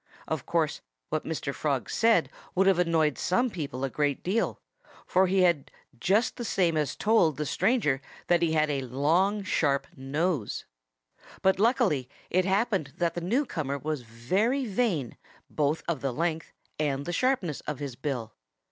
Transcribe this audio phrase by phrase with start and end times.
[0.27, 1.53] Of course, what Mr.
[1.53, 4.59] Frog said would have annoyed some people a good deal,
[5.05, 9.43] for he had just the same as told the stranger that he had a long,
[9.43, 10.65] sharp nose.
[11.43, 15.17] But luckily it happened that the newcomer was very vain
[15.51, 18.33] both of the length and the sharpness of his bill.